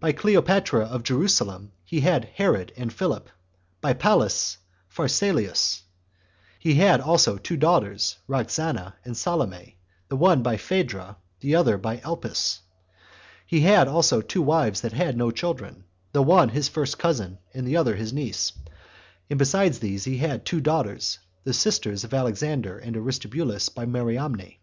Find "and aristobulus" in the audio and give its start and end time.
22.78-23.68